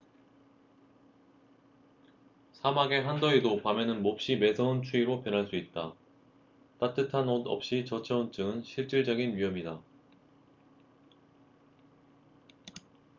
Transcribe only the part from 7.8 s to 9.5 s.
저체온증은 실질적인